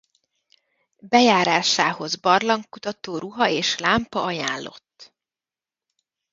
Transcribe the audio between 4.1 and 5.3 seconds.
ajánlott.